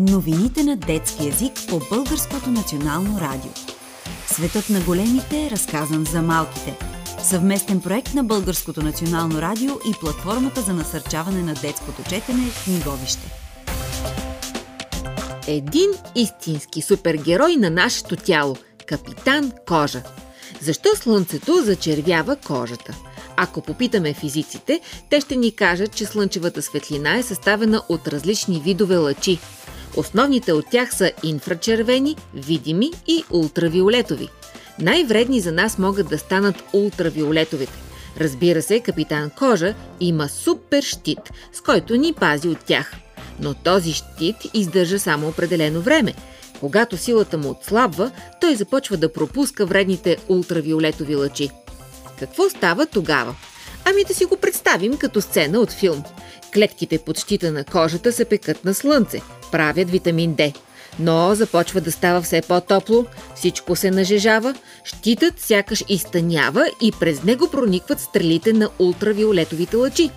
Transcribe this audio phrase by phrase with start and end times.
[0.00, 3.50] Новините на детски язик по Българското национално радио.
[4.26, 6.78] Светът на големите е разказан за малките.
[7.22, 13.32] Съвместен проект на Българското национално радио и платформата за насърчаване на детското четене Книговище.
[15.46, 18.56] Един истински супергерой на нашето тяло–
[18.86, 20.02] Капитан Кожа.
[20.60, 22.94] Защо слънцето зачервява кожата?
[23.36, 24.80] Ако попитаме физиците,
[25.10, 29.38] те ще ни кажат, че слънчевата светлина е съставена от различни видове лъчи.
[29.98, 34.28] Основните от тях са инфрачервени, видими и ултравиолетови.
[34.78, 37.72] Най-вредни за нас могат да станат ултравиолетовите.
[38.20, 41.18] Разбира се, капитан Кожа има супер щит,
[41.52, 42.92] с който ни пази от тях.
[43.40, 46.14] Но този щит издържа само определено време.
[46.60, 48.10] Когато силата му отслабва,
[48.40, 51.50] той започва да пропуска вредните ултравиолетови лъчи.
[52.18, 53.34] Какво става тогава?
[53.84, 56.04] Ами да си го представим като сцена от филм.
[56.54, 59.20] Клетките под щита на кожата се пекат на слънце,
[59.52, 60.54] правят витамин D.
[60.98, 67.50] Но започва да става все по-топло, всичко се нажежава, щитът сякаш изтънява и през него
[67.50, 70.10] проникват стрелите на ултравиолетовите лъчи.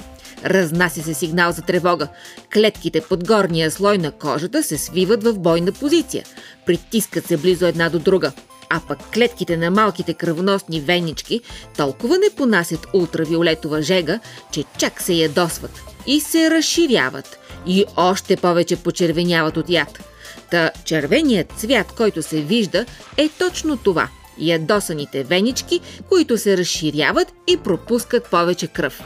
[0.45, 2.07] Разнася се сигнал за тревога.
[2.53, 6.25] Клетките под горния слой на кожата се свиват в бойна позиция.
[6.65, 8.31] Притискат се близо една до друга–
[8.73, 11.41] а пък клетките на малките кръвоносни венички
[11.77, 14.19] толкова не понасят ултравиолетова жега,
[14.51, 19.99] че чак се ядосват и се разширяват и още повече почервеняват от яд.
[20.51, 22.85] Та червеният цвят, който се вижда,
[23.17, 25.79] е точно това– ядосаните венички,
[26.09, 29.03] които се разширяват и пропускат повече кръв.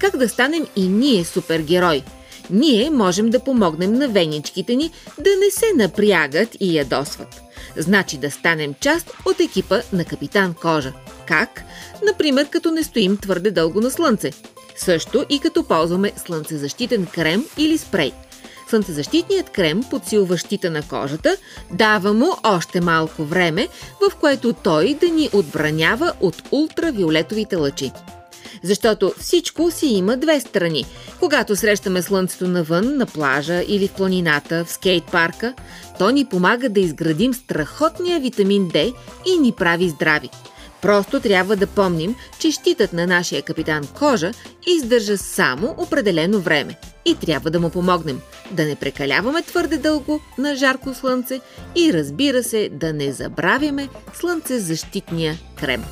[0.00, 2.02] Как да станем и ние супергерои?
[2.50, 7.40] Ние можем да помогнем на веничките ни да не се напрягат и ядосват–
[7.78, 10.92] Значи да станем част от екипа на капитан Кожа.
[11.26, 11.62] Как?
[12.06, 14.32] Например, като не стоим твърде дълго на слънце.
[14.78, 18.12] Също и като ползваме слънцезащитен крем или спрей.
[18.70, 21.36] Слънцезащитният крем подсилва щита на кожата,
[21.72, 23.68] дава му още малко време,
[24.00, 27.92] в което той да ни отбранява от ултравиолетовите лъчи.
[28.62, 30.84] Защото всичко си има две страни.
[31.20, 35.54] Когато срещаме слънцето навън, на плажа или в планината, в скейт парка,
[35.98, 38.94] то ни помага да изградим страхотния витамин D
[39.26, 40.30] и ни прави здрави.
[40.82, 44.32] Просто трябва да помним, че щитът на нашия капитан Кожа
[44.66, 46.74] издържа само определено време
[47.04, 51.40] и трябва да му помогнем да не прекаляваме твърде дълго на жарко слънце
[51.76, 55.84] и разбира се да не забравяме слънцезащитния крем.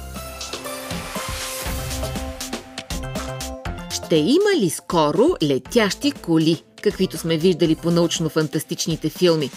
[3.90, 9.50] Ще има ли скоро летящи коли, каквито сме виждали по научно-фантастичните филми?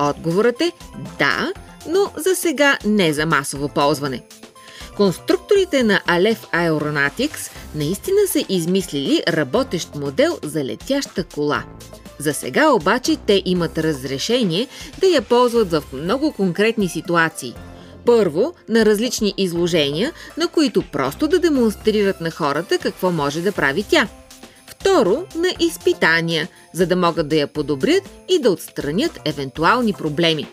[0.00, 0.72] Отговорът е
[1.18, 1.52] да,
[1.88, 4.22] но за сега не за масово ползване.
[4.96, 11.64] Конструкторите на Aleph Aeronautics наистина са измислили работещ модел за летяща кола.
[12.18, 14.68] За сега обаче те имат разрешение
[15.00, 17.54] да я ползват в много конкретни ситуации–
[18.06, 23.82] първо, на различни изложения, на които просто да демонстрират на хората какво може да прави
[23.82, 24.08] тя.
[24.66, 30.46] Второ, на изпитания, за да могат да я подобрят и да отстранят евентуални проблеми.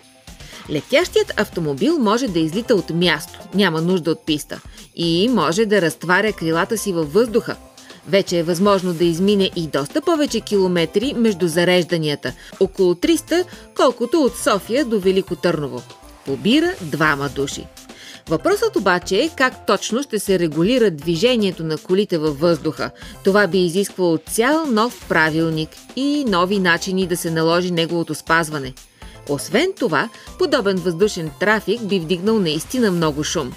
[0.69, 4.61] Летящият автомобил може да излита от място, няма нужда от писта,
[4.95, 7.55] и може да разтваря крилата си във въздуха.
[8.07, 14.37] Вече е възможно да измине и доста повече километри между зарежданията, около 300, колкото от
[14.37, 15.81] София до Велико Търново
[16.25, 17.67] побира двама души.
[18.29, 22.91] Въпросът обаче е как точно ще се регулира движението на колите във въздуха.
[23.23, 28.73] Това би изисквало цял нов правилник и нови начини да се наложи неговото спазване.
[29.29, 33.53] Освен това, подобен въздушен трафик би вдигнал наистина много шум.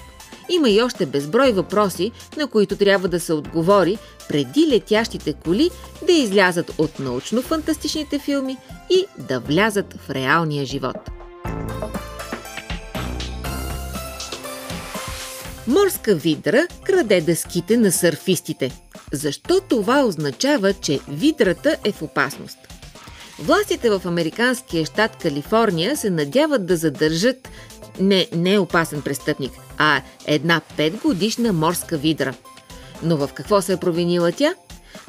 [0.48, 5.70] Има и още безброй въпроси, на които трябва да се отговори преди летящите коли
[6.06, 8.56] да излязат от научно-фантастичните филми
[8.90, 11.10] и да влязат в реалния живот.
[15.66, 18.70] Морска видра краде дъските на сърфистите.
[19.12, 22.58] Защо това означава, че видрата е в опасност?
[23.38, 27.48] Властите в американския щат Калифорния се надяват да задържат
[28.00, 32.34] не, не опасен престъпник, а една 5 годишна морска видра.
[33.02, 34.54] Но в какво се е провинила тя?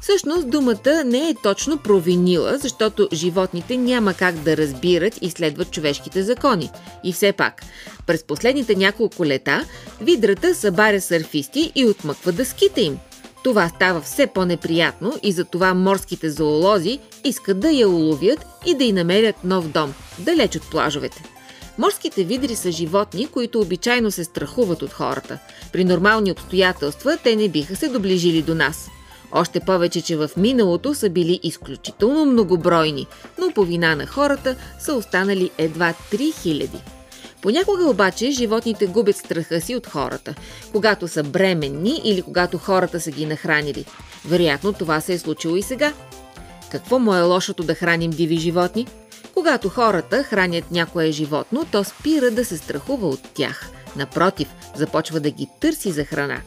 [0.02, 6.24] Всъщност думата не е точно провинила, защото животните няма как да разбират и следват човешките
[6.24, 6.70] закони.
[7.04, 7.62] И все пак,
[8.08, 9.66] през последните няколко лета,
[10.02, 13.00] видрата събаря сърфисти и отмъква дъските им.
[13.48, 18.92] Това става все по-неприятно и затова морските зоолози искат да я уловят и да й
[18.92, 21.24] намерят нов дом, далеч от плажовете.
[21.78, 25.40] Морските видри са животни, които обичайно се страхуват от хората.
[25.74, 28.88] При нормални обстоятелства те не биха се доближили до нас–
[29.32, 33.08] Още повече, че в миналото са били изключително многобройни,
[33.40, 36.97] но по вина на хората са останали едва 3000.
[37.48, 40.36] Понякога обаче животните губят страха си от хората,
[40.72, 43.86] когато са бременни или когато хората са ги нахранили.
[44.26, 45.94] Вероятно това се е случило и сега.
[46.72, 48.88] Какво му е лошото да храним диви животни?
[49.34, 53.70] Когато хората хранят някое животно, то спира да се страхува от тях.
[53.96, 56.42] Напротив, започва да ги търси за храна.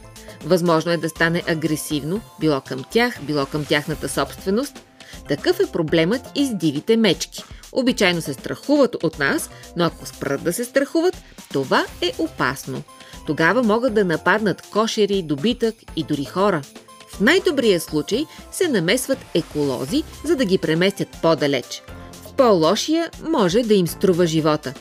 [0.45, 4.83] Възможно е да стане агресивно, било към тях, било към тяхната собственост.
[5.27, 7.43] Такъв е проблемът и с дивите мечки.
[7.71, 11.17] Обичайно се страхуват от нас, но ако спрат да се страхуват,
[11.53, 12.83] това е опасно.
[13.27, 16.61] Тогава могат да нападнат кошери, добитък и дори хора.
[17.07, 21.83] В най-добрия случай се намесват еколози, за да ги преместят по-далеч.
[22.11, 24.73] В по-лошия може да им струва живота.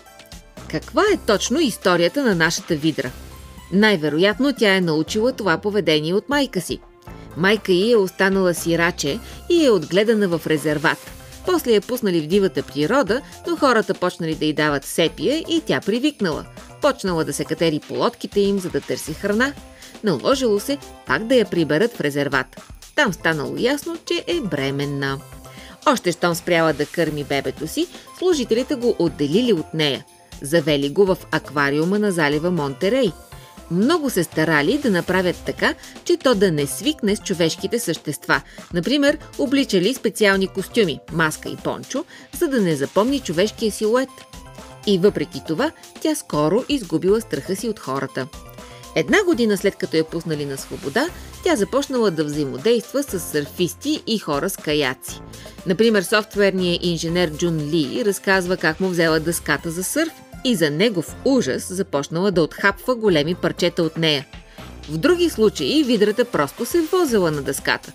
[0.69, 3.11] Каква е точно историята на нашата видра?
[3.73, 6.81] Най-вероятно тя е научила това поведение от майка си.
[7.40, 9.19] Майка й е останала сираче
[9.50, 10.98] и е отгледана в резерват.
[11.46, 15.81] После я пуснали в дивата природа, но хората почнали да й дават сепия и тя
[15.81, 16.44] привикнала.
[16.82, 19.52] Почнала да се катери по лодките им, за да търси храна.
[20.04, 22.46] Наложило се пак да я приберат в резерват.
[22.96, 25.19] Там станало ясно, че е бременна.
[25.86, 27.86] Още щом спряла да кърми бебето си,
[28.19, 30.04] служителите го отделили от нея.
[30.43, 33.12] Завели го в аквариума на залива Монтерей–
[33.70, 35.75] много се старали да направят така,
[36.05, 38.43] че то да не свикне с човешките същества.
[38.75, 42.05] Например, обличали специални костюми, маска и пончо,
[42.38, 44.08] за да не запомни човешкия силует.
[44.87, 45.70] И въпреки това,
[46.00, 48.26] тя скоро изгубила страха си от хората.
[48.96, 51.08] Една година след като я пуснали на свобода,
[51.44, 55.20] тя започнала да взаимодейства с сърфисти и хора с каяци.
[55.67, 60.12] Например, софтуерният инженер Джун Ли разказва как му взела дъската за сърф–
[60.44, 64.26] и за негов ужас започнала да отхапва големи парчета от нея.
[64.88, 67.92] В други случаи видрата просто се возела на дъската.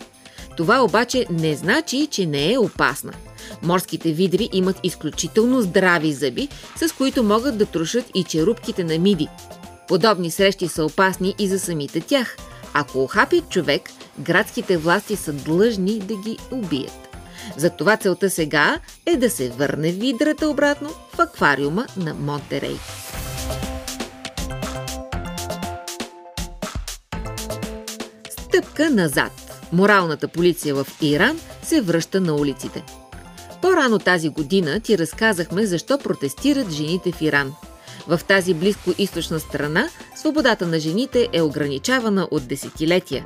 [0.57, 3.13] Това обаче не значи, че не е опасна.
[3.63, 9.27] Морските видри имат изключително здрави зъби, с които могат да трошат и черупките на миди.
[9.88, 12.38] Подобни срещи са опасни и за самите тях.
[12.74, 13.81] Ако охапят човек,
[14.19, 17.05] градските власти са длъжни да ги убият.
[17.57, 22.75] Затова целта сега е да се върне видрата обратно в аквариума на Монтерей.
[28.30, 29.31] Стъпка назад.
[29.71, 32.83] Моралната полиция в Иран се връща на улиците.
[33.62, 37.53] По-рано тази година ти разказахме защо протестират жените в Иран.
[38.07, 43.25] В тази близко източна страна свободата на жените е ограничавана от десетилетия.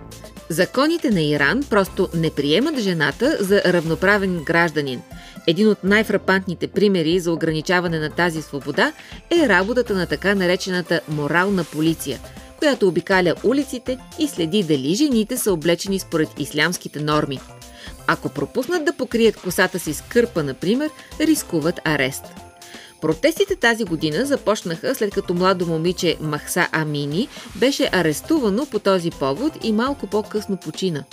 [0.50, 5.01] Законите на Иран просто не приемат жената за равноправен гражданин.
[5.48, 8.94] Един от най-фрапантните примери за ограничаване на тази свобода
[9.31, 12.19] е работата на така наречената морална полиция,
[12.60, 17.40] която обикаля улиците и следи дали жените са облечени според ислямските норми.
[18.07, 22.24] Ако пропуснат да покрият косата си с кърпа, например, рискуват арест.
[23.01, 29.54] Протестите тази година започнаха след като младо момиче Махса Амини беше арестувано по този повод
[29.63, 31.04] и малко по-късно почина.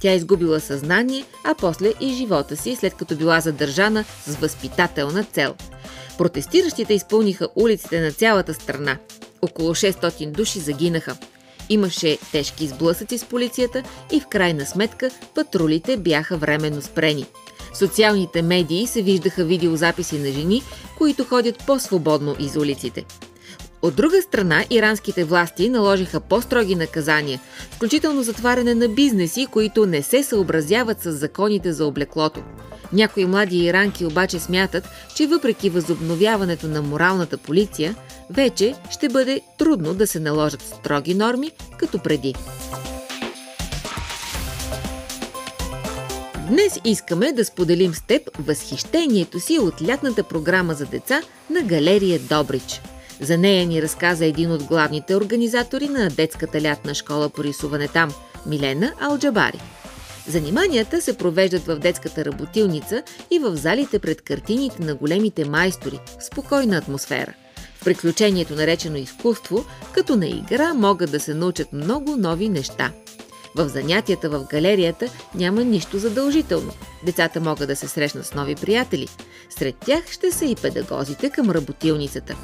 [0.00, 5.54] Тя изгубила съзнание, а после и живота си, след като била задържана с възпитателна цел.
[6.18, 8.98] Протестиращите изпълниха улиците на цялата страна.
[9.42, 11.16] Около 600 души загинаха.
[11.68, 13.82] Имаше тежки сблъсъци с полицията
[14.12, 17.26] и в крайна сметка патрулите бяха временно спрени.
[17.76, 20.62] В социалните медии се виждаха видеозаписи на жени,
[20.98, 23.04] които ходят по-свободно из улиците.
[23.82, 30.22] От друга страна, иранските власти наложиха по-строги наказания, включително затваряне на бизнеси, които не се
[30.22, 32.42] съобразяват с законите за облеклото.
[32.92, 37.94] Някои млади иранки обаче смятат, че въпреки възобновяването на моралната полиция,
[38.30, 42.34] вече ще бъде трудно да се наложат строги норми, като преди.
[46.48, 52.18] Днес искаме да споделим с теб възхищението си от лятната програма за деца на галерия
[52.18, 52.82] Добрич.
[53.20, 58.12] За нея ни разказа един от главните организатори на детската лятна школа по рисуване там–
[58.46, 59.60] Милена Алджабари.
[60.28, 66.24] Заниманията се провеждат в детската работилница и в залите пред картините на големите майстори в
[66.24, 67.32] спокойна атмосфера.
[67.74, 72.92] В приключението наречено изкуство, като на игра могат да се научат много нови неща–
[73.56, 76.72] в занятията в галерията няма нищо задължително.
[77.04, 79.08] Децата могат да се срещнат с нови приятели.
[79.58, 82.36] Сред тях ще са и педагозите към работилницата.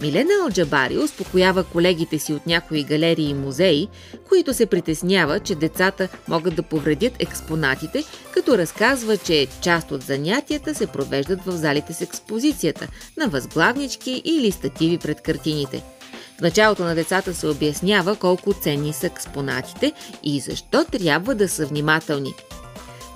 [0.00, 3.88] Милена Алджабари успокоява колегите си от някои галерии и музеи,
[4.28, 8.04] които се притеснява, че децата могат да повредят експонатите,
[8.34, 14.52] като разказва, че част от занятията се провеждат в залите с експозицията, на възглавнички или
[14.52, 15.82] стативи пред картините–
[16.40, 19.92] В началото на децата се обяснява колко ценни са експонатите
[20.22, 22.34] и защо трябва да са внимателни.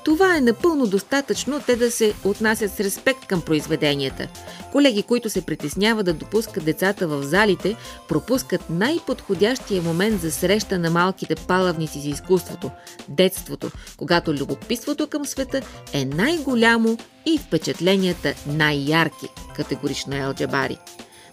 [0.05, 4.29] Това е напълно достатъчно те да се отнасят с респект към произведенията.
[4.73, 7.77] Колеги, които се притесняват да допускат децата в залите,
[8.09, 12.71] пропускат най-подходящия момент за среща на малките палавници за изкуството–
[13.09, 15.61] детството, когато любопитството към света
[15.93, 20.79] е най-голямо и впечатленията най-ярки, категорично е Елджабари.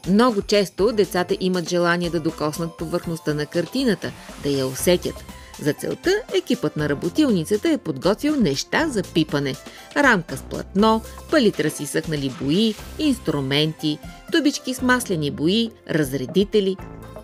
[0.07, 4.11] Много често децата имат желание да докоснат повърхността на картината,
[4.43, 5.15] да я усетят–
[5.61, 9.55] за целта екипът на работилницата е подготвил неща за пипане.
[9.97, 13.99] Рамка с платно, палитра с изсъхнали бои, инструменти,
[14.31, 16.77] тубички с маслени бои, разредители.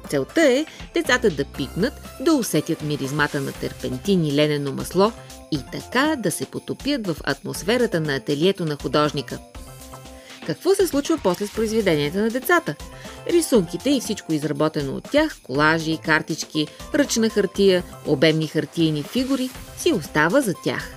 [0.10, 5.12] Целта е децата да пипнат, да усетят миризмата на терпентин и ленено масло
[5.52, 9.40] и така да се потопят в атмосферата на ателието на художника–
[10.48, 12.76] какво се случва после с произведенията на децата?
[13.30, 20.42] Рисунките и всичко изработено от тях, колажи, картички, ръчна хартия, обемни хартийни фигури, си остава
[20.42, 20.94] за тях.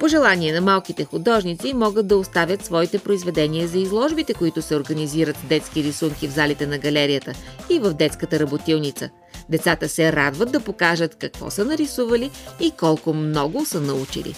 [0.00, 5.36] По желание на малките художници могат да оставят своите произведения за изложбите, които се организират
[5.36, 7.32] с детски рисунки в залите на галерията
[7.70, 9.10] и в детската работилница.
[9.48, 12.30] Децата се радват да покажат какво са нарисували
[12.60, 14.34] и колко много са научили.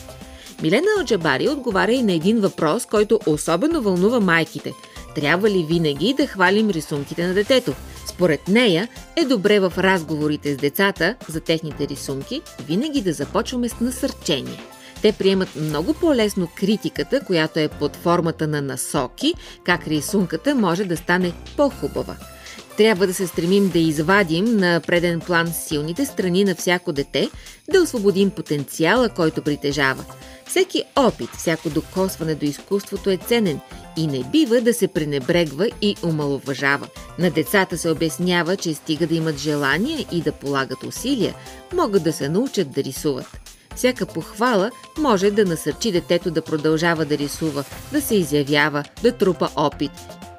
[0.62, 4.72] Милена Алджабари отговаря и на един въпрос, който особено вълнува майките.
[5.14, 7.74] Трябва ли винаги да хвалим рисунките на детето?
[8.06, 13.80] Според нея е добре в разговорите с децата за техните рисунки винаги да започваме с
[13.80, 14.60] насърчение.
[15.02, 19.34] Те приемат много по-лесно критиката, която е под формата на насоки,
[19.64, 22.16] как рисунката може да стане по-хубава.
[22.76, 27.30] Трябва да се стремим да извадим на преден план силните страни на всяко дете,
[27.72, 30.04] да освободим потенциала, който притежава.
[30.46, 33.60] Всеки опит, всяко докосване до изкуството е ценен
[33.96, 36.88] и не бива да се пренебрегва и омалуважава.
[37.18, 41.34] На децата се обяснява, че стига да имат желание и да полагат усилия,
[41.74, 43.53] могат да се научат да рисуват.
[43.76, 49.48] Всяка похвала може да насърчи детето да продължава да рисува, да се изявява, да трупа
[49.56, 49.92] опит.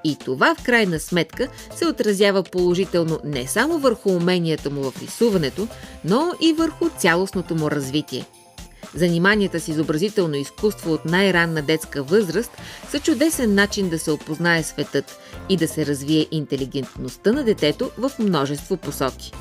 [0.03, 5.67] И това в крайна сметка се отразява положително не само върху уменията му в рисуването,
[6.05, 8.25] но и върху цялостното му развитие.
[8.95, 12.51] Заниманията с изобразително изкуство от най-ранна детска възраст
[12.89, 18.11] са чудесен начин да се опознае светът и да се развие интелигентността на детето в
[18.19, 19.31] множество посоки.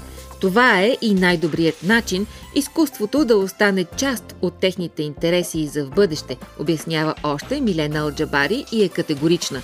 [0.45, 5.91] Това е и най-добрият начин изкуството да остане част от техните интереси и за в
[5.91, 9.63] бъдеще, обяснява още Милена Алджабари и е категорична.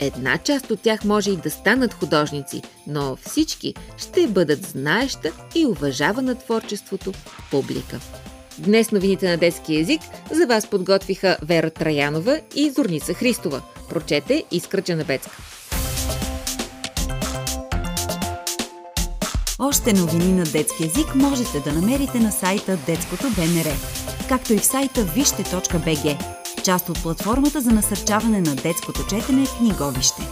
[0.00, 5.66] Една част от тях може и да станат художници, но всички ще бъдат знаеща и
[5.66, 7.12] уважавана творчеството
[7.50, 8.00] публика.
[8.58, 10.00] Днес новините на детски язик
[10.32, 13.62] за вас подготвиха Вера Траянова и Зорница Христова.
[13.88, 15.47] Прочете Искра Джанабецка.
[19.60, 23.72] Още новини на детски язик можете да намерите на сайта Детското БНР,
[24.28, 26.24] както и в сайта вижте.бг,
[26.64, 30.22] част от платформата за насърчаване на детското четене книговище.